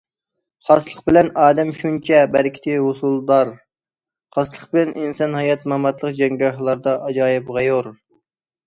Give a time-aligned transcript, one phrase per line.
[0.67, 3.53] خاسلىق بىلەن ئادەم شۇنچە بەرىكىتى ھوسۇلدار،
[4.39, 7.95] خاسلىق بىلەن ئىنسان ھايات ماماتلىق جەڭگاھلاردا ئاجايىپ غەيۇر.